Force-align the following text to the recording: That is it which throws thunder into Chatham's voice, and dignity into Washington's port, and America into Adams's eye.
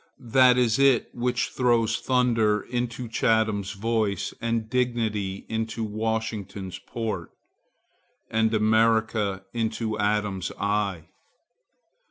That 0.33 0.57
is 0.57 0.79
it 0.79 1.13
which 1.13 1.49
throws 1.49 1.97
thunder 1.99 2.61
into 2.61 3.07
Chatham's 3.07 3.73
voice, 3.73 4.33
and 4.41 4.67
dignity 4.67 5.45
into 5.47 5.83
Washington's 5.83 6.79
port, 6.79 7.29
and 8.27 8.51
America 8.51 9.43
into 9.53 9.99
Adams's 9.99 10.53
eye. 10.59 11.03